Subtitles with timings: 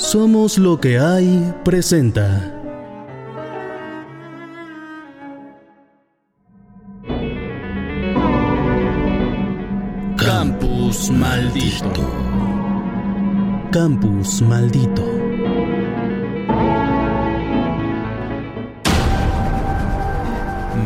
[0.00, 2.52] Somos lo que hay presenta.
[10.16, 12.10] Campus maldito.
[13.70, 15.04] Campus maldito.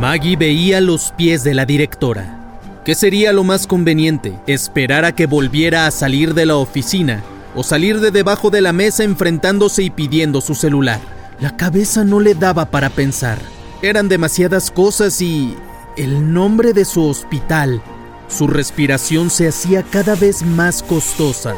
[0.01, 2.59] Maggie veía los pies de la directora.
[2.85, 4.35] ¿Qué sería lo más conveniente?
[4.49, 7.23] ¿Esperar a que volviera a salir de la oficina
[7.55, 11.01] o salir de debajo de la mesa enfrentándose y pidiendo su celular?
[11.41, 13.39] La cabeza no le daba para pensar.
[13.83, 15.57] Eran demasiadas cosas y...
[15.97, 17.83] el nombre de su hospital.
[18.29, 21.55] Su respiración se hacía cada vez más costosa.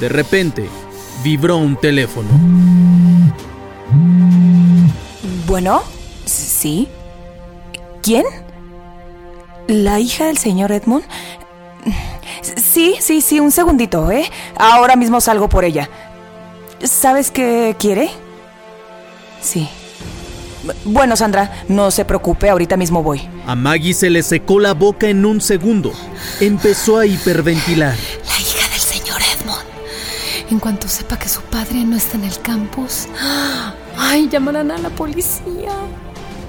[0.00, 0.68] De repente,
[1.22, 2.28] vibró un teléfono.
[5.46, 5.82] Bueno,
[6.24, 6.88] sí.
[8.02, 8.24] ¿Quién?
[9.68, 11.04] ¿La hija del señor Edmund?
[12.56, 14.30] Sí, sí, sí, un segundito, ¿eh?
[14.56, 15.88] Ahora mismo salgo por ella.
[16.82, 18.10] ¿Sabes qué quiere?
[19.40, 19.68] Sí.
[20.84, 23.28] Bueno, Sandra, no se preocupe, ahorita mismo voy.
[23.46, 25.92] A Maggie se le secó la boca en un segundo.
[26.40, 27.94] Empezó a hiperventilar.
[28.26, 29.64] La hija del señor Edmond.
[30.50, 33.06] En cuanto sepa que su padre no está en el campus,
[33.96, 35.72] ay, llamarán a la policía.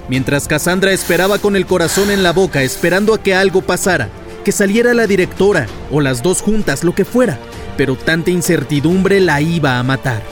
[0.08, 4.08] Mientras Cassandra esperaba con el corazón en la boca, esperando a que algo pasara,
[4.46, 7.36] que saliera la directora o las dos juntas, lo que fuera,
[7.76, 10.22] pero tanta incertidumbre la iba a matar.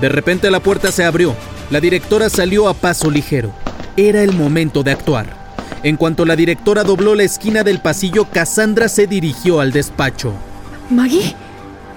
[0.00, 1.34] De repente la puerta se abrió,
[1.68, 3.52] la directora salió a paso ligero.
[3.96, 5.26] Era el momento de actuar.
[5.82, 10.34] En cuanto la directora dobló la esquina del pasillo, Cassandra se dirigió al despacho.
[10.88, 11.34] Maggie,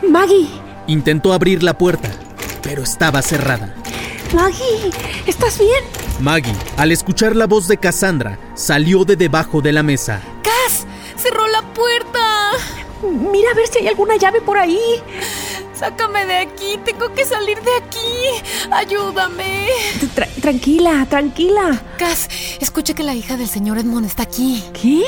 [0.10, 0.48] Maggie,
[0.88, 2.10] Intentó abrir la puerta,
[2.64, 3.76] pero estaba cerrada.
[4.34, 4.90] Maggie,
[5.28, 5.84] ¿estás bien?
[6.22, 10.22] Maggie, al escuchar la voz de Cassandra, salió de debajo de la mesa.
[10.42, 10.88] ¡Cas!
[11.22, 12.52] ¡Cerró la puerta!
[13.04, 14.80] Mira a ver si hay alguna llave por ahí.
[15.74, 18.70] Sácame de aquí, tengo que salir de aquí.
[18.72, 19.68] Ayúdame.
[20.16, 21.82] Tra- tranquila, tranquila.
[21.98, 24.64] Cas, escuche que la hija del señor Edmond está aquí.
[24.80, 25.04] ¿Qué?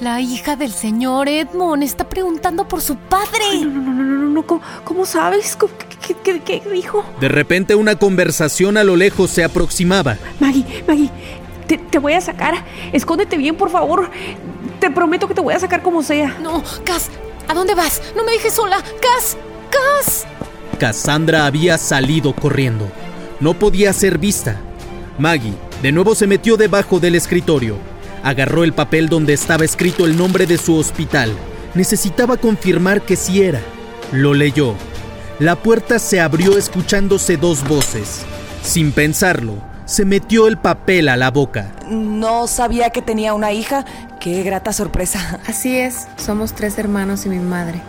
[0.00, 3.60] La hija del señor Edmond está preguntando por su padre.
[3.64, 4.46] No, no, no, no, no, no.
[4.46, 5.56] ¿Cómo, cómo sabes?
[5.56, 5.72] ¿Cómo-
[6.06, 7.04] ¿Qué, qué, qué- qué dijo?
[7.20, 10.16] De repente una conversación a lo lejos se aproximaba.
[10.40, 11.10] Maggie, Maggie,
[11.66, 12.64] te, te voy a sacar.
[12.92, 14.10] Escóndete bien, por favor.
[14.84, 16.36] Te prometo que te voy a sacar como sea.
[16.42, 17.08] No, Cas,
[17.48, 18.02] ¿a dónde vas?
[18.14, 18.76] No me dejes sola.
[19.00, 19.34] Cas,
[19.70, 20.26] Cas.
[20.78, 22.86] Cassandra había salido corriendo.
[23.40, 24.60] No podía ser vista.
[25.16, 27.78] Maggie de nuevo se metió debajo del escritorio.
[28.22, 31.32] Agarró el papel donde estaba escrito el nombre de su hospital.
[31.74, 33.62] Necesitaba confirmar que sí era.
[34.12, 34.74] Lo leyó.
[35.38, 38.26] La puerta se abrió escuchándose dos voces.
[38.62, 39.54] Sin pensarlo,
[39.86, 41.72] se metió el papel a la boca.
[41.88, 43.84] No sabía que tenía una hija.
[44.24, 45.38] Qué grata sorpresa.
[45.46, 47.82] Así es, somos tres hermanos y mi madre.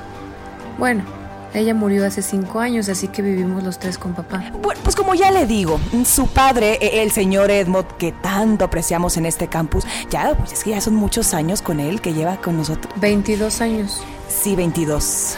[0.77, 1.05] Bueno,
[1.53, 4.51] ella murió hace cinco años, así que vivimos los tres con papá.
[4.61, 9.15] Bueno, pues como ya le digo, su padre, e- el señor Edmond, que tanto apreciamos
[9.15, 12.35] en este campus, ya, pues es que ya son muchos años con él que lleva
[12.41, 12.93] con nosotros.
[12.99, 14.01] 22 años.
[14.27, 15.37] Sí, 22.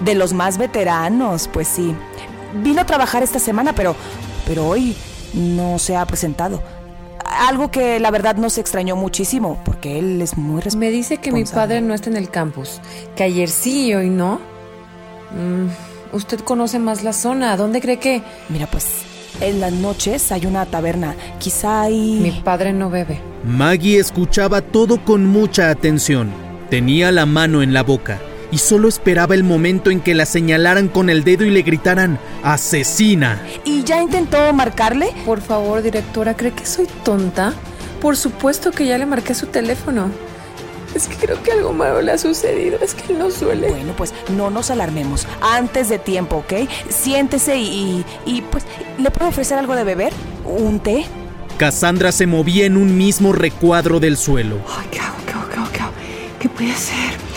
[0.00, 1.94] De los más veteranos, pues sí.
[2.54, 3.94] Vino a trabajar esta semana, pero,
[4.46, 4.96] pero hoy
[5.34, 6.62] no se ha presentado.
[7.30, 10.86] Algo que la verdad nos extrañó muchísimo, porque él es muy responsable.
[10.86, 12.80] Me dice que mi padre no está en el campus,
[13.16, 14.40] que ayer sí y hoy no.
[15.32, 18.22] Mm, usted conoce más la zona, ¿dónde cree que...?
[18.48, 18.86] Mira, pues
[19.40, 21.14] en las noches hay una taberna.
[21.38, 22.18] Quizá hay...
[22.20, 23.20] Mi padre no bebe.
[23.44, 26.32] Maggie escuchaba todo con mucha atención.
[26.70, 28.18] Tenía la mano en la boca
[28.50, 32.18] y solo esperaba el momento en que la señalaran con el dedo y le gritaran
[32.42, 33.42] ¡Asesina!
[33.64, 35.12] ¿Y ya intentó marcarle?
[35.24, 37.52] Por favor, directora, ¿cree que soy tonta?
[38.00, 40.10] Por supuesto que ya le marqué su teléfono.
[40.94, 43.68] Es que creo que algo malo le ha sucedido, es que él no suele.
[43.68, 45.26] Bueno, pues no nos alarmemos.
[45.42, 46.68] Antes de tiempo, ¿ok?
[46.88, 48.64] Siéntese y, y, y, pues,
[48.98, 50.12] ¿le puedo ofrecer algo de beber?
[50.44, 51.04] ¿Un té?
[51.58, 54.56] Cassandra se movía en un mismo recuadro del suelo.
[54.68, 55.16] Ay, ¿qué hago?
[55.26, 55.48] ¿Qué hago?
[55.48, 55.72] ¿Qué hago?
[55.72, 55.92] ¿Qué hago?
[56.40, 57.27] ¿Qué puede ser?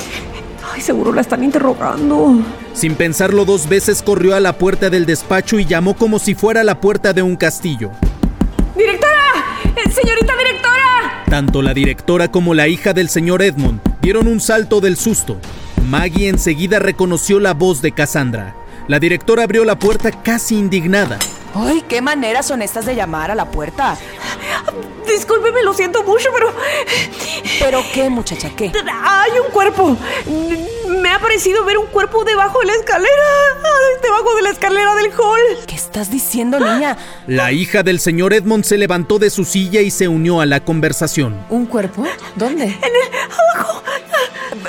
[0.73, 2.41] Ay, seguro la están interrogando.
[2.73, 6.63] Sin pensarlo dos veces corrió a la puerta del despacho y llamó como si fuera
[6.63, 7.91] la puerta de un castillo.
[8.77, 9.21] ¡Directora!
[9.75, 11.23] Eh, ¡Señorita directora!
[11.29, 15.37] Tanto la directora como la hija del señor Edmond dieron un salto del susto.
[15.89, 18.55] Maggie enseguida reconoció la voz de Cassandra.
[18.87, 21.19] La directora abrió la puerta casi indignada.
[21.53, 23.97] ¡Ay, qué maneras son estas de llamar a la puerta!
[25.07, 26.53] Discúlpeme, lo siento mucho, pero
[27.59, 28.49] ¿Pero qué, muchacha?
[28.55, 28.71] ¿Qué?
[29.03, 29.97] hay un cuerpo.
[30.87, 33.11] Me ha parecido ver un cuerpo debajo de la escalera.
[34.01, 35.65] Debajo de la escalera del hall.
[35.67, 36.97] ¿Qué estás diciendo, niña?
[37.27, 40.63] La hija del señor Edmond se levantó de su silla y se unió a la
[40.63, 41.45] conversación.
[41.49, 42.05] ¿Un cuerpo?
[42.35, 42.75] ¿Dónde?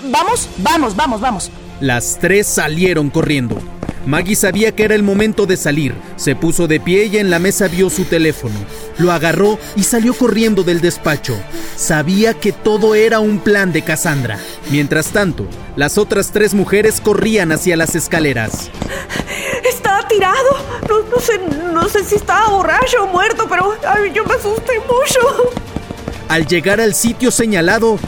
[0.04, 1.50] Vamos, vamos, vamos, vamos.
[1.80, 3.58] Las tres salieron corriendo.
[4.06, 5.94] Maggie sabía que era el momento de salir.
[6.16, 8.54] Se puso de pie y en la mesa vio su teléfono.
[8.98, 11.36] Lo agarró y salió corriendo del despacho.
[11.76, 14.38] Sabía que todo era un plan de Cassandra.
[14.70, 15.46] Mientras tanto,
[15.76, 18.70] las otras tres mujeres corrían hacia las escaleras.
[19.64, 20.50] Estaba tirado.
[20.88, 21.40] No, no sé,
[21.72, 25.52] no sé si estaba borracho o muerto, pero ay, yo me asusté mucho.
[26.28, 27.98] Al llegar al sitio señalado,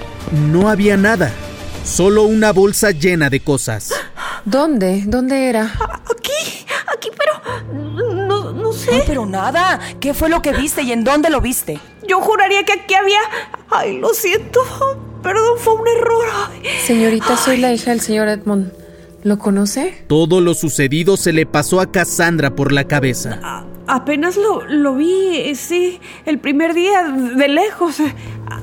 [0.51, 1.31] no había nada.
[1.85, 3.93] Solo una bolsa llena de cosas.
[4.45, 5.03] ¿Dónde?
[5.07, 5.73] ¿Dónde era?
[6.11, 7.75] Aquí, aquí, pero
[8.27, 9.03] no, no sé.
[9.07, 9.81] Pero nada.
[10.01, 11.81] ¿Qué fue lo que viste y en dónde lo viste?
[12.07, 13.21] Yo juraría que aquí había.
[13.71, 14.61] Ay, lo siento.
[15.23, 16.25] Perdón, fue un error.
[16.51, 16.63] Ay.
[16.87, 18.73] Señorita, soy la hija del señor Edmond.
[19.23, 20.05] ¿Lo conoce?
[20.07, 23.41] Todo lo sucedido se le pasó a Cassandra por la cabeza.
[23.43, 27.97] A- apenas lo, lo vi, sí, el primer día, de lejos,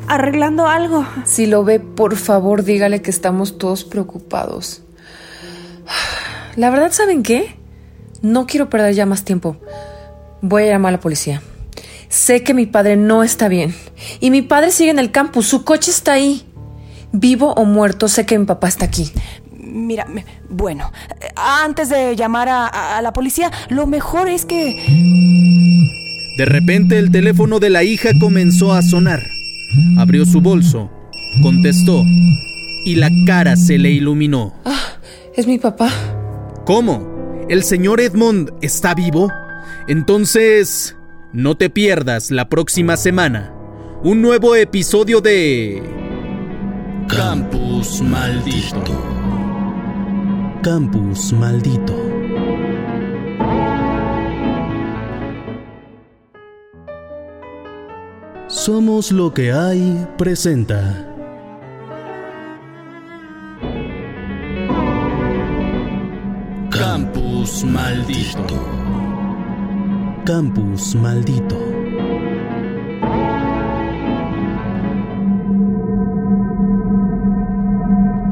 [0.07, 1.04] arreglando algo.
[1.25, 4.84] Si lo ve, por favor, dígale que estamos todos preocupados.
[6.56, 7.56] La verdad, ¿saben qué?
[8.21, 9.57] No quiero perder ya más tiempo.
[10.42, 11.42] Voy a llamar a la policía.
[12.09, 13.74] Sé que mi padre no está bien.
[14.19, 15.48] Y mi padre sigue en el campus.
[15.48, 16.44] Su coche está ahí.
[17.13, 19.12] Vivo o muerto, sé que mi papá está aquí.
[19.57, 20.06] Mira,
[20.50, 24.75] bueno, eh, antes de llamar a, a- a la policía, lo mejor es que...
[26.38, 29.21] De repente el teléfono de la hija comenzó a sonar.
[29.98, 30.89] Abrió su bolso,
[31.42, 32.03] contestó
[32.86, 34.53] y la cara se le iluminó.
[35.36, 35.89] Es mi papá.
[36.66, 37.46] ¿Cómo?
[37.50, 39.31] ¿El señor Edmond está vivo?
[39.88, 40.96] Entonces,
[41.34, 43.54] no te pierdas la próxima semana
[44.04, 45.84] un nuevo episodio de...
[47.08, 48.81] Campus maldito.
[50.63, 51.96] Campus maldito.
[58.48, 61.11] Somos lo que hay presenta.
[67.42, 68.56] Campus maldito.
[70.28, 71.58] Campus maldito.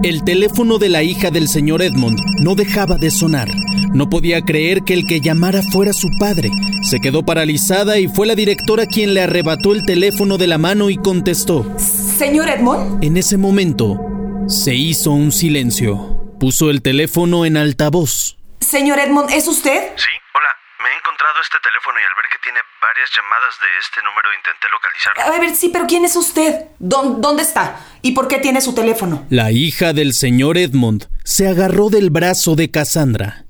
[0.04, 3.50] El teléfono de la hija del señor Edmond no dejaba de sonar.
[3.96, 6.52] No podía creer que el que llamara fuera su padre.
[6.84, 10.92] Se quedó paralizada y fue la directora quien le arrebató el teléfono de la mano
[10.92, 11.66] y contestó.
[11.80, 14.00] Señor Edmond, En ese momento,
[14.46, 16.36] se hizo un silencio.
[16.40, 18.39] Puso el teléfono en altavoz.
[18.70, 19.92] Señor Edmond, ¿es usted?
[19.98, 20.48] Sí, hola.
[20.82, 24.30] Me he encontrado este teléfono y al ver que tiene varias llamadas de este número
[24.34, 25.22] intenté localizarlo.
[25.22, 26.68] A ver, sí, pero ¿quién es usted?
[26.80, 27.86] ¿Dó- ¿Dónde está?
[28.02, 29.26] ¿Y por qué tiene su teléfono?
[29.30, 33.44] La hija del señor Edmond se agarró del brazo de Cassandra.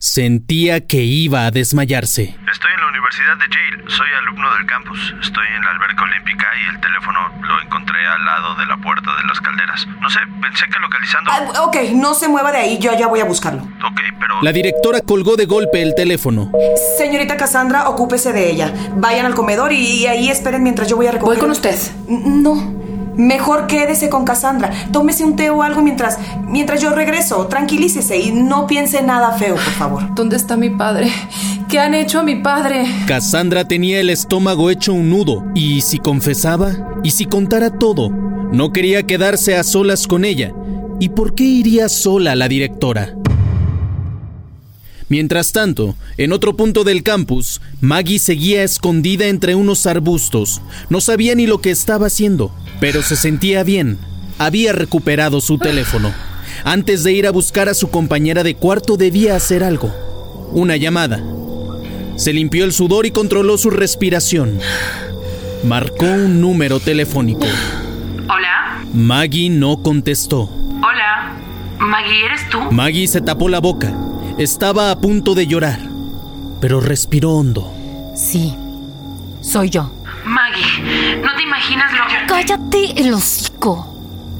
[0.00, 2.34] Sentía que iba a desmayarse.
[2.50, 2.71] Estoy
[3.12, 3.90] Universidad de Yale.
[3.90, 5.14] Soy alumno del campus.
[5.20, 9.10] Estoy en la alberca olímpica y el teléfono lo encontré al lado de la puerta
[9.16, 9.86] de las calderas.
[10.00, 11.30] No sé, pensé que localizando...
[11.30, 13.62] Ah, ok, no se mueva de ahí, yo ya voy a buscarlo.
[13.62, 14.40] Ok, pero...
[14.40, 16.50] La directora colgó de golpe el teléfono.
[16.96, 18.72] Señorita Cassandra, ocúpese de ella.
[18.96, 21.34] Vayan al comedor y, y ahí esperen mientras yo voy a recoger.
[21.34, 21.76] Voy con usted.
[22.08, 22.80] No.
[23.14, 24.70] Mejor quédese con Cassandra.
[24.90, 27.46] Tómese un té o algo mientras, mientras yo regreso.
[27.46, 30.14] Tranquilícese y no piense nada feo, por favor.
[30.14, 31.12] ¿Dónde está mi padre?
[31.72, 32.84] ¿Qué han hecho a mi padre?
[33.06, 38.74] Cassandra tenía el estómago hecho un nudo, y si confesaba, y si contara todo, no
[38.74, 40.52] quería quedarse a solas con ella.
[41.00, 43.16] ¿Y por qué iría sola la directora?
[45.08, 50.60] Mientras tanto, en otro punto del campus, Maggie seguía escondida entre unos arbustos.
[50.90, 53.96] No sabía ni lo que estaba haciendo, pero se sentía bien.
[54.36, 56.12] Había recuperado su teléfono.
[56.64, 59.90] Antes de ir a buscar a su compañera de cuarto debía hacer algo.
[60.52, 61.24] Una llamada.
[62.16, 64.58] Se limpió el sudor y controló su respiración.
[65.64, 67.46] Marcó un número telefónico.
[68.28, 70.50] Hola, Maggie no contestó.
[70.82, 71.32] hola.
[71.78, 72.58] Maggie, ¿eres tú?
[72.70, 73.92] Maggie se tapó la boca.
[74.38, 75.80] Estaba a punto de llorar,
[76.60, 77.72] pero respiró hondo.
[78.14, 78.54] Sí,
[79.40, 79.90] soy yo.
[80.24, 82.26] Maggie, no te imaginas lo que...
[82.28, 83.88] Cállate el hocico.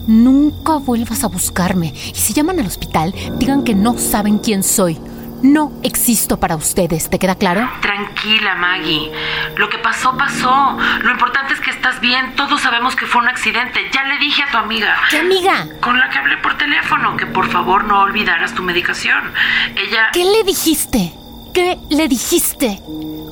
[0.06, 1.92] Nunca vuelvas a buscarme.
[2.14, 4.98] Y si llaman al hospital, digan que no saben quién soy.
[5.42, 7.68] No existo para ustedes, ¿te queda claro?
[7.80, 9.11] Tranquila, Maggie.
[9.56, 10.78] Lo que pasó, pasó.
[11.02, 12.37] Lo importante es que estás bien.
[12.37, 13.80] Todos sabemos que fue un accidente.
[13.92, 14.96] Ya le dije a tu amiga.
[15.11, 15.66] ¿Qué amiga?
[15.80, 19.32] Con la que hablé por teléfono, que por favor no olvidaras tu medicación.
[19.75, 20.11] Ella...
[20.12, 21.12] ¿Qué le dijiste?
[21.52, 22.80] ¿Qué le dijiste?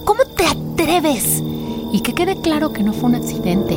[0.04, 1.40] ¿Cómo te atreves?
[1.92, 3.76] Y que quede claro que no fue un accidente.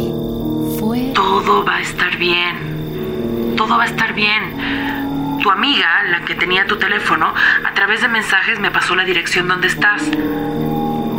[0.79, 1.11] Fue...
[1.13, 3.53] Todo va a estar bien.
[3.55, 5.02] Todo va a estar bien.
[5.43, 7.27] Tu amiga, la que tenía tu teléfono,
[7.65, 10.01] a través de mensajes me pasó la dirección donde estás.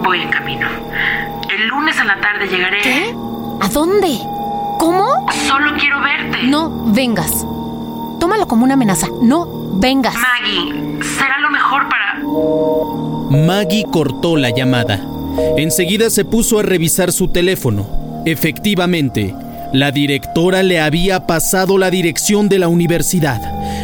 [0.03, 0.67] Voy en camino.
[1.55, 2.81] El lunes a la tarde llegaré.
[2.81, 3.15] ¿Qué?
[3.61, 4.17] ¿A dónde?
[4.79, 5.27] ¿Cómo?
[5.47, 6.43] Solo quiero verte.
[6.45, 7.45] No vengas.
[8.19, 9.09] Tómalo como una amenaza.
[9.21, 10.15] No vengas.
[10.15, 12.15] Maggie, será lo mejor para...
[13.47, 15.03] Maggie cortó la llamada.
[15.59, 18.23] Enseguida se puso a revisar su teléfono.
[18.25, 19.35] Efectivamente,
[19.75, 23.43] la directora le había pasado la dirección de la universidad.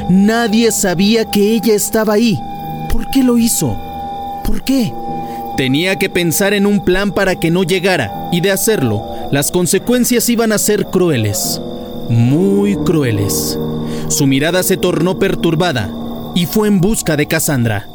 [0.09, 2.39] Nadie sabía que ella estaba ahí.
[2.93, 3.77] ¿Por qué lo hizo?
[4.45, 4.93] ¿Por qué?
[5.57, 10.29] Tenía que pensar en un plan para que no llegara, y de hacerlo, las consecuencias
[10.29, 11.61] iban a ser crueles,
[12.09, 13.59] muy crueles.
[14.09, 15.91] Su mirada se tornó perturbada
[16.35, 17.87] y fue en busca de Cassandra.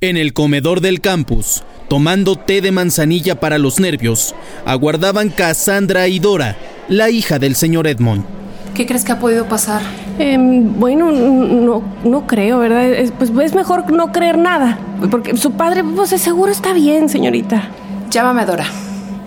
[0.00, 6.18] En el comedor del campus, tomando té de manzanilla para los nervios, aguardaban Cassandra y
[6.18, 6.56] Dora,
[6.88, 8.24] la hija del señor Edmond.
[8.78, 9.82] ¿Qué crees que ha podido pasar?
[10.20, 12.84] Em, bueno, no, no creo, ¿verdad?
[12.84, 14.78] Es, pues es mejor no creer nada.
[15.10, 17.70] Porque su padre, pues seguro está bien, señorita.
[18.08, 18.66] Llámame Dora.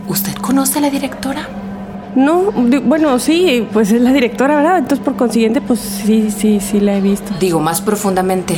[0.08, 1.50] ¿Usted conoce a la directora?
[2.16, 2.54] No,
[2.86, 4.78] bueno, sí, pues es la directora, ¿verdad?
[4.78, 7.34] Entonces, por consiguiente, pues sí, sí, sí la he visto.
[7.38, 8.56] Digo más profundamente.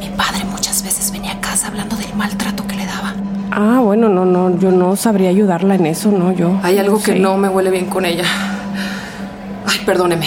[0.00, 3.12] Mi padre muchas veces venía a casa hablando del maltrato que le daba.
[3.50, 6.58] Ah, bueno, no, no, yo no sabría ayudarla en eso, no, yo.
[6.62, 7.18] Hay algo que sé.
[7.18, 8.24] no me huele bien con ella.
[9.86, 10.26] Perdóneme.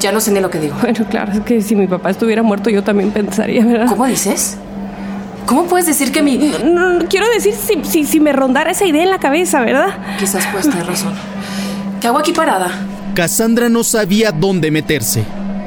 [0.00, 0.76] Ya no sé ni lo que digo.
[0.80, 3.86] Bueno, claro, es que si mi papá estuviera muerto, yo también pensaría, ¿verdad?
[3.88, 4.58] ¿Cómo dices?
[5.46, 6.38] ¿Cómo puedes decir que mi...
[6.64, 9.88] No, no, quiero decir si, si, si me rondara esa idea en la cabeza, ¿verdad?
[10.18, 11.12] Quizás pues tener razón.
[12.00, 12.70] ¿Qué hago aquí parada?
[13.14, 15.24] Cassandra no sabía dónde meterse.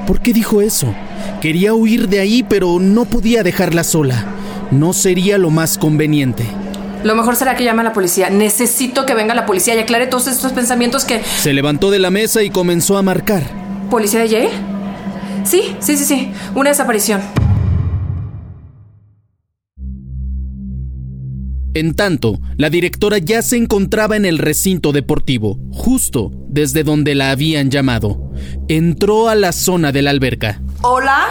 [0.07, 0.93] ¿Por qué dijo eso?
[1.41, 4.25] Quería huir de ahí, pero no podía dejarla sola.
[4.71, 6.45] No sería lo más conveniente.
[7.03, 8.29] Lo mejor será que llame a la policía.
[8.29, 11.21] Necesito que venga la policía y aclare todos estos pensamientos que...
[11.23, 13.43] Se levantó de la mesa y comenzó a marcar.
[13.89, 14.49] ¿Policía de Yale?
[15.43, 16.31] Sí, sí, sí, sí.
[16.55, 17.21] Una desaparición.
[21.75, 27.31] En tanto, la directora ya se encontraba en el recinto deportivo, justo desde donde la
[27.31, 28.31] habían llamado.
[28.67, 30.61] Entró a la zona de la alberca.
[30.83, 31.25] ¿Hola?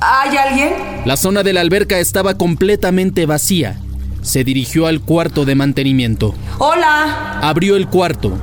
[0.00, 0.72] ¿Hay alguien?
[1.04, 3.80] La zona de la alberca estaba completamente vacía.
[4.22, 6.34] Se dirigió al cuarto de mantenimiento.
[6.58, 7.40] ¡Hola!
[7.40, 8.38] Abrió el cuarto.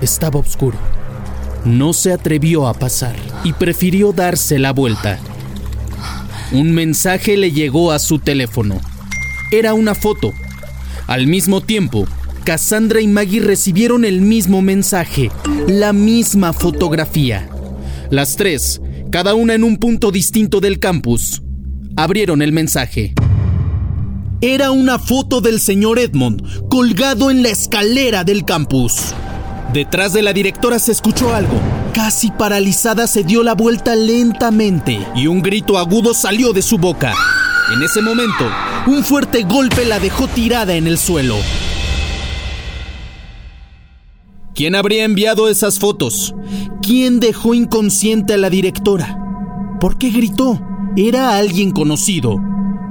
[0.00, 0.76] Estaba oscuro.
[1.64, 3.14] No se atrevió a pasar
[3.44, 5.18] y prefirió darse la vuelta.
[6.52, 8.80] Un mensaje le llegó a su teléfono.
[9.52, 10.32] Era una foto.
[11.06, 12.06] Al mismo tiempo,
[12.44, 15.30] Cassandra y Maggie recibieron el mismo mensaje,
[15.68, 17.48] la misma fotografía.
[18.10, 21.42] Las tres, cada una en un punto distinto del campus,
[21.96, 23.14] abrieron el mensaje.
[24.44, 29.14] Era una foto del señor Edmond colgado en la escalera del campus.
[29.72, 31.60] Detrás de la directora se escuchó algo.
[31.94, 37.14] Casi paralizada se dio la vuelta lentamente y un grito agudo salió de su boca.
[37.72, 38.50] En ese momento,
[38.88, 41.36] un fuerte golpe la dejó tirada en el suelo.
[44.56, 46.34] ¿Quién habría enviado esas fotos?
[46.82, 49.20] ¿Quién dejó inconsciente a la directora?
[49.78, 50.60] ¿Por qué gritó?
[50.96, 52.40] Era alguien conocido.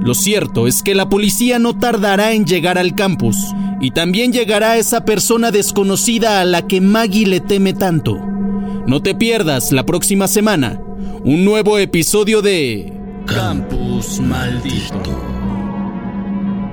[0.00, 3.36] Lo cierto es que la policía no tardará en llegar al campus
[3.80, 8.18] y también llegará esa persona desconocida a la que Maggie le teme tanto.
[8.86, 10.80] No te pierdas la próxima semana
[11.24, 12.92] un nuevo episodio de
[13.26, 15.12] Campus maldito.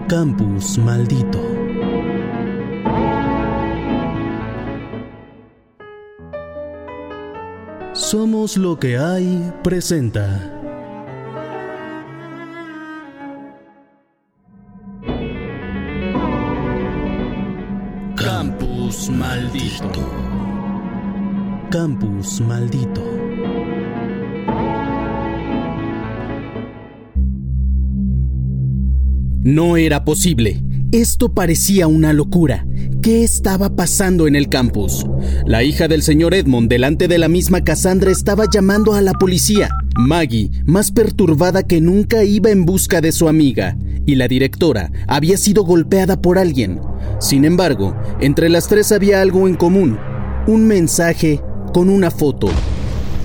[0.08, 1.40] Campus maldito.
[7.94, 10.59] Somos lo que hay presenta.
[19.20, 20.10] Maldito.
[21.70, 23.04] Campus maldito.
[29.44, 30.64] No era posible.
[30.94, 32.66] Esto parecía una locura.
[33.02, 35.06] ¿Qué estaba pasando en el campus?
[35.46, 39.70] La hija del señor Edmond, delante de la misma Cassandra, estaba llamando a la policía.
[39.98, 43.78] Maggie, más perturbada que nunca, iba en busca de su amiga,
[44.10, 46.82] y la directora había sido golpeada por alguien.
[47.20, 50.00] Sin embargo, entre las tres había algo en común.
[50.48, 51.40] Un mensaje
[51.74, 52.50] con una foto.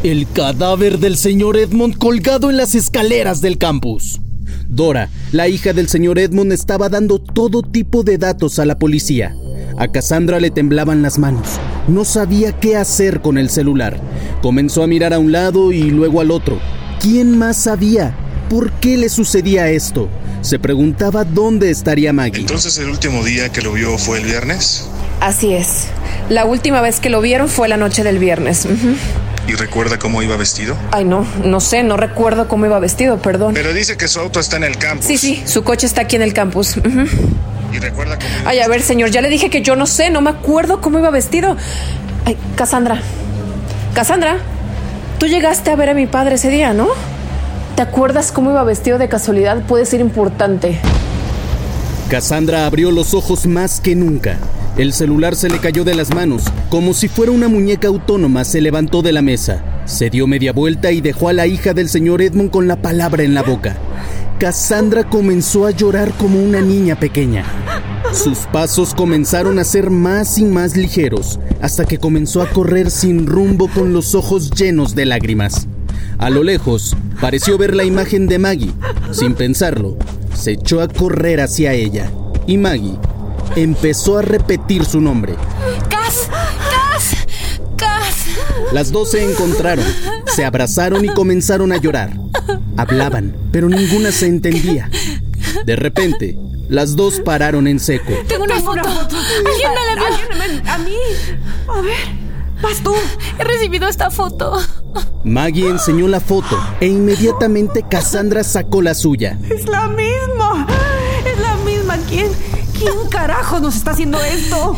[0.02, 4.20] El cadáver del señor Edmond colgado en las escaleras del campus.
[4.68, 9.34] Dora, la hija del señor Edmond, estaba dando todo tipo de datos a la policía.
[9.78, 11.48] A Cassandra le temblaban las manos.
[11.88, 13.98] No sabía qué hacer con el celular.
[14.42, 16.58] Comenzó a mirar a un lado y luego al otro.
[17.00, 18.14] ¿Quién más sabía?
[18.50, 20.10] ¿Por qué le sucedía esto?
[20.44, 22.42] Se preguntaba dónde estaría Maggie.
[22.42, 24.86] Entonces el último día que lo vio fue el viernes.
[25.20, 25.86] Así es.
[26.28, 28.68] La última vez que lo vieron fue la noche del viernes.
[29.48, 30.76] ¿Y recuerda cómo iba vestido?
[30.90, 33.54] Ay, no, no sé, no recuerdo cómo iba vestido, perdón.
[33.54, 35.06] Pero dice que su auto está en el campus.
[35.06, 36.76] Sí, sí, su coche está aquí en el campus.
[37.72, 40.10] ¿Y recuerda cómo iba Ay, a ver, señor, ya le dije que yo no sé,
[40.10, 41.56] no me acuerdo cómo iba vestido.
[42.26, 43.00] Ay, Cassandra.
[43.94, 44.36] Cassandra,
[45.18, 46.88] tú llegaste a ver a mi padre ese día, ¿no?
[47.76, 49.66] ¿Te acuerdas cómo iba vestido de casualidad?
[49.66, 50.78] Puede ser importante.
[52.08, 54.38] Cassandra abrió los ojos más que nunca.
[54.76, 56.44] El celular se le cayó de las manos.
[56.70, 59.64] Como si fuera una muñeca autónoma, se levantó de la mesa.
[59.86, 63.24] Se dio media vuelta y dejó a la hija del señor Edmund con la palabra
[63.24, 63.76] en la boca.
[64.38, 67.44] Cassandra comenzó a llorar como una niña pequeña.
[68.12, 73.26] Sus pasos comenzaron a ser más y más ligeros, hasta que comenzó a correr sin
[73.26, 75.66] rumbo con los ojos llenos de lágrimas.
[76.18, 78.72] A lo lejos, pareció ver la imagen de Maggie.
[79.12, 79.96] Sin pensarlo,
[80.34, 82.10] se echó a correr hacia ella.
[82.46, 82.98] Y Maggie
[83.56, 85.34] empezó a repetir su nombre.
[85.88, 86.28] ¡Cas!
[86.30, 87.14] ¡Cas!
[87.76, 88.26] ¡Cas!
[88.72, 89.84] Las dos se encontraron,
[90.34, 92.12] se abrazaron y comenzaron a llorar.
[92.76, 94.90] Hablaban, pero ninguna se entendía.
[95.64, 96.36] De repente,
[96.68, 98.12] las dos pararon en seco.
[98.26, 98.80] Tengo una foto.
[98.88, 99.70] ¿Alguien
[100.38, 100.96] me la ¿A mí?
[101.68, 102.23] A ver.
[102.64, 102.94] Vas tú.
[103.38, 104.58] He recibido esta foto.
[105.22, 109.38] Maggie enseñó la foto e inmediatamente Cassandra sacó la suya.
[109.50, 110.66] Es la misma.
[111.26, 111.98] Es la misma.
[112.08, 112.28] ¿Quién?
[112.78, 114.76] ¿Quién carajo nos está haciendo esto?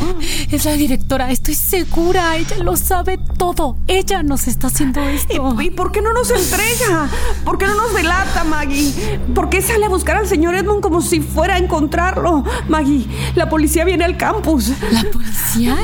[0.51, 2.37] Es la directora, estoy segura.
[2.37, 3.79] Ella lo sabe todo.
[3.87, 5.57] Ella nos está haciendo esto.
[5.61, 7.09] ¿Y, y por qué no nos entrega?
[7.45, 9.19] ¿Por qué no nos delata, Maggie?
[9.35, 12.45] ¿Por qué sale a buscar al señor Edmund como si fuera a encontrarlo?
[12.69, 14.73] Maggie, la policía viene al campus.
[14.91, 15.77] ¿La policía?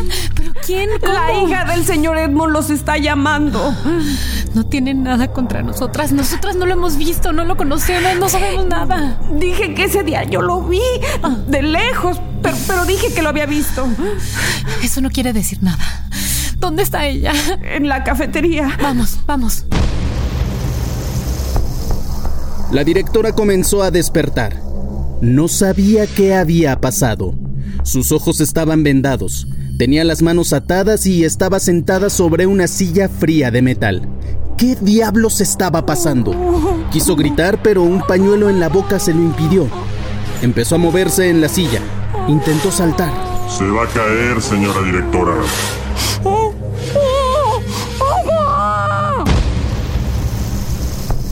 [0.43, 0.91] ¿Pero quién?
[1.01, 1.13] ¿Cómo?
[1.13, 3.73] La hija del señor Edmund los está llamando.
[4.55, 6.11] No tienen nada contra nosotras.
[6.11, 9.21] Nosotras no lo hemos visto, no lo conocemos, no sabemos nada.
[9.39, 10.83] Dije que ese día yo lo vi
[11.47, 13.87] de lejos, pero, pero dije que lo había visto.
[14.83, 16.09] Eso no quiere decir nada.
[16.59, 17.33] ¿Dónde está ella?
[17.63, 18.77] En la cafetería.
[18.83, 19.65] Vamos, vamos.
[22.73, 24.61] La directora comenzó a despertar.
[25.21, 27.35] No sabía qué había pasado.
[27.85, 29.47] Sus ojos estaban vendados,
[29.83, 34.09] tenía las manos atadas y estaba sentada sobre una silla fría de metal.
[34.57, 36.87] ¿Qué diablos estaba pasando?
[36.93, 39.67] Quiso gritar, pero un pañuelo en la boca se lo impidió.
[40.41, 41.81] Empezó a moverse en la silla.
[42.29, 43.11] Intentó saltar.
[43.49, 45.33] Se va a caer, señora directora.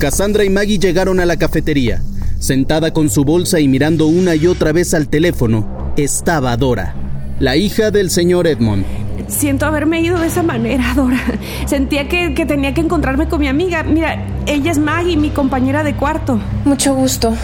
[0.00, 2.02] Cassandra y Maggie llegaron a la cafetería.
[2.40, 6.96] Sentada con su bolsa y mirando una y otra vez al teléfono, estaba Dora,
[7.40, 8.84] la hija del señor Edmond.
[9.28, 11.18] Siento haberme ido de esa manera, Dora.
[11.66, 13.82] Sentía que, que tenía que encontrarme con mi amiga.
[13.82, 16.38] Mira, ella es Maggie, mi compañera de cuarto.
[16.64, 17.34] Mucho gusto.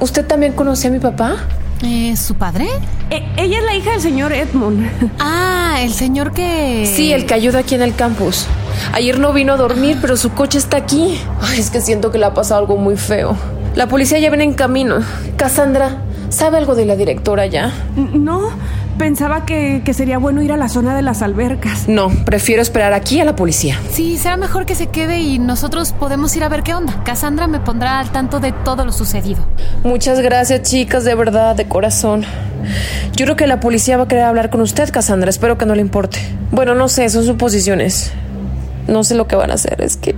[0.00, 1.36] ¿Usted también conoce a mi papá?
[1.82, 2.66] ¿Eh, ¿Su padre?
[3.10, 4.88] E- ella es la hija del señor Edmund.
[5.18, 6.86] Ah, el señor que...
[6.94, 8.46] Sí, el que ayuda aquí en el campus.
[8.92, 11.18] Ayer no vino a dormir, pero su coche está aquí.
[11.40, 13.36] Ay, es que siento que le ha pasado algo muy feo.
[13.74, 15.00] La policía ya viene en camino.
[15.36, 17.72] Cassandra, ¿sabe algo de la directora ya?
[17.96, 18.50] No,
[18.98, 21.88] pensaba que, que sería bueno ir a la zona de las albercas.
[21.88, 23.78] No, prefiero esperar aquí a la policía.
[23.90, 27.02] Sí, será mejor que se quede y nosotros podemos ir a ver qué onda.
[27.04, 29.44] Cassandra me pondrá al tanto de todo lo sucedido.
[29.82, 32.24] Muchas gracias, chicas, de verdad, de corazón.
[33.14, 35.30] Yo creo que la policía va a querer hablar con usted, Cassandra.
[35.30, 36.18] Espero que no le importe.
[36.50, 38.12] Bueno, no sé, son suposiciones.
[38.88, 40.14] No sé lo que van a hacer, es que...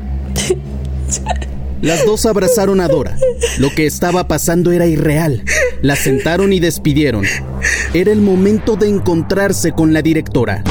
[1.83, 3.17] Las dos abrazaron a Dora.
[3.59, 5.45] Lo que estaba pasando era irreal.
[5.83, 7.25] La sentaron y despidieron.
[7.93, 10.63] Era el momento de encontrarse con la directora.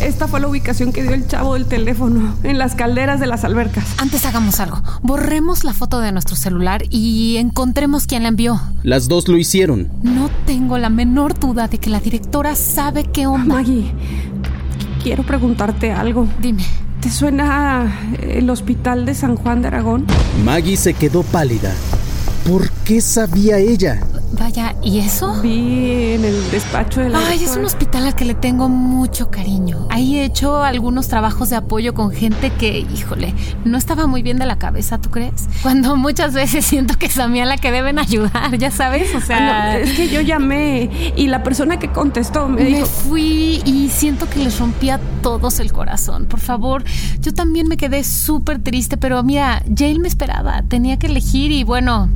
[0.00, 3.42] Esta fue la ubicación que dio el chavo del teléfono, en las calderas de las
[3.44, 3.84] albercas.
[3.96, 4.82] Antes hagamos algo.
[5.02, 8.60] Borremos la foto de nuestro celular y encontremos quién la envió.
[8.82, 9.88] Las dos lo hicieron.
[10.02, 13.54] No tengo la menor duda de que la directora sabe qué onda.
[13.54, 13.92] Maggie,
[15.02, 16.28] quiero preguntarte algo.
[16.40, 16.64] Dime.
[17.00, 20.06] ¿Te suena el hospital de San Juan de Aragón?
[20.44, 21.74] Maggie se quedó pálida.
[22.84, 23.98] ¿Por qué sabía ella?
[24.38, 25.40] Vaya, ¿y eso?
[25.42, 29.30] Vi en el despacho de la Ay, es un hospital al que le tengo mucho
[29.30, 29.86] cariño.
[29.90, 33.32] Ahí he hecho algunos trabajos de apoyo con gente que, híjole,
[33.64, 35.48] no estaba muy bien de la cabeza, ¿tú crees?
[35.62, 39.14] Cuando muchas veces siento que es a mí a la que deben ayudar, ya sabes,
[39.14, 39.36] o sea...
[39.36, 42.86] Ah, no, es que yo llamé y la persona que contestó me, Me dijo...
[42.86, 46.26] fui y siento que les rompí a todos el corazón.
[46.26, 46.84] Por favor,
[47.20, 50.62] yo también me quedé súper triste, pero mira, Jail me esperaba.
[50.62, 52.10] Tenía que elegir y bueno.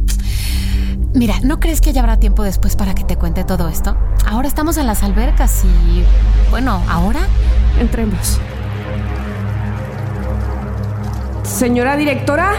[1.15, 3.97] Mira, ¿no crees que ya habrá tiempo después para que te cuente todo esto?
[4.27, 6.05] Ahora estamos en las albercas y.
[6.51, 7.21] Bueno, ¿ahora?
[7.81, 8.39] Entremos.
[11.43, 12.53] Señora directora.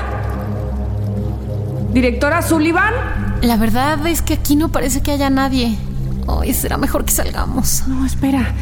[1.93, 2.93] Directora Sullivan.
[3.41, 5.77] La verdad es que aquí no parece que haya nadie.
[6.25, 7.83] Hoy será mejor que salgamos.
[7.87, 8.53] No, espera.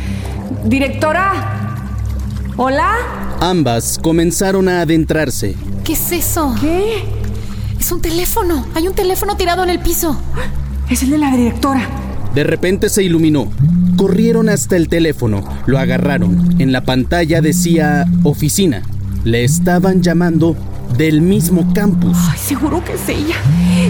[0.65, 1.32] Directora.
[2.58, 2.95] Hola.
[3.39, 5.56] Ambas comenzaron a adentrarse.
[5.84, 6.56] ¿Qué es eso?
[6.60, 7.16] ¿Qué?
[7.80, 8.66] Es un teléfono.
[8.76, 10.20] Hay un teléfono tirado en el piso.
[10.90, 11.88] Es el de la directora.
[12.34, 13.50] De repente se iluminó.
[13.98, 16.56] Corrieron hasta el teléfono, lo agarraron.
[16.60, 18.84] En la pantalla decía oficina.
[19.24, 20.56] Le estaban llamando
[20.95, 22.17] del mismo campus.
[22.32, 23.36] Ay, seguro que es ella.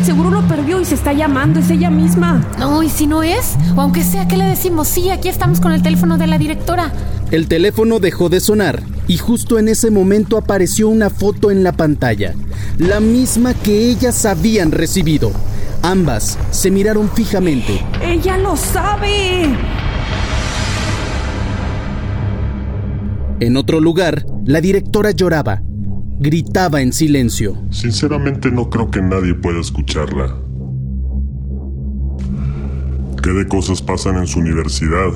[0.03, 1.59] Seguro lo perdió y se está llamando.
[1.59, 2.45] Es ella misma.
[2.59, 4.87] No, y si no es, o aunque sea, ¿qué le decimos?
[4.87, 6.91] Sí, aquí estamos con el teléfono de la directora.
[7.31, 11.73] El teléfono dejó de sonar y justo en ese momento apareció una foto en la
[11.73, 12.33] pantalla,
[12.77, 15.31] la misma que ellas habían recibido.
[15.81, 17.81] Ambas se miraron fijamente.
[18.01, 19.55] Ella lo sabe.
[23.39, 25.61] En otro lugar, la directora lloraba.
[26.19, 27.57] Gritaba en silencio.
[27.69, 30.35] Sinceramente no creo que nadie pueda escucharla.
[33.21, 35.09] ¿Qué de cosas pasan en su universidad?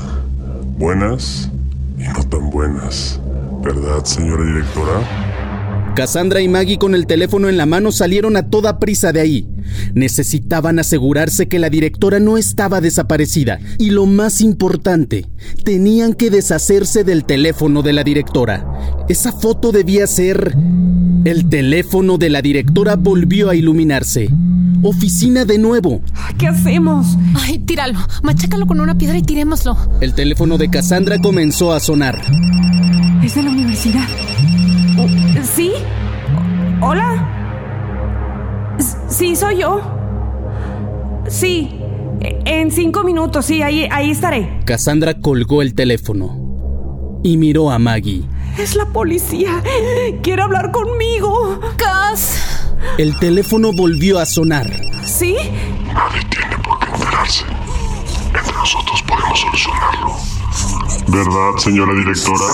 [0.78, 1.50] Buenas
[1.98, 3.20] y no tan buenas.
[3.64, 5.94] ¿Verdad, señora directora?
[5.96, 9.48] Cassandra y Maggie con el teléfono en la mano salieron a toda prisa de ahí.
[9.94, 15.26] Necesitaban asegurarse que la directora no estaba desaparecida y lo más importante,
[15.64, 18.66] tenían que deshacerse del teléfono de la directora.
[19.10, 20.56] Esa foto debía ser...
[21.24, 24.28] El teléfono de la directora volvió a iluminarse.
[24.82, 26.02] Oficina de nuevo.
[26.40, 27.16] ¿Qué hacemos?
[27.36, 29.78] Ay, tíralo, machácalo con una piedra y tirémoslo.
[30.02, 32.20] El teléfono de Cassandra comenzó a sonar.
[33.24, 34.08] Es de la universidad.
[35.56, 35.72] ¿Sí?
[36.82, 37.41] ¿Hola?
[39.12, 39.82] Sí, soy yo.
[41.28, 41.78] Sí.
[42.46, 44.62] En cinco minutos, sí, ahí, ahí estaré.
[44.66, 48.24] Cassandra colgó el teléfono y miró a Maggie.
[48.58, 49.62] Es la policía.
[50.24, 51.60] Quiere hablar conmigo.
[51.78, 52.40] Cass.
[52.98, 54.70] El teléfono volvió a sonar.
[55.06, 55.36] ¿Sí?
[55.94, 57.46] Nadie tiene por qué enterarse.
[58.34, 60.16] Entre nosotros podemos solucionarlo.
[61.08, 62.46] ¿Verdad, señora directora?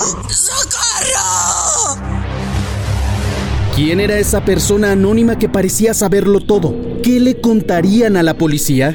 [3.78, 6.74] ¿Quién era esa persona anónima que parecía saberlo todo?
[7.00, 8.92] ¿Qué le contarían a la policía?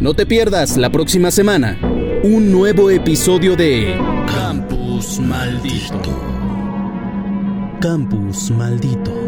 [0.00, 1.78] No te pierdas la próxima semana
[2.24, 3.94] un nuevo episodio de
[4.26, 6.10] Campus Maldito.
[7.80, 9.23] Campus Maldito.